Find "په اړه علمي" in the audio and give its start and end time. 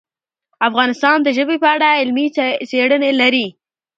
1.63-2.27